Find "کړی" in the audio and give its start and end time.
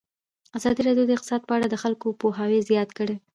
2.97-3.15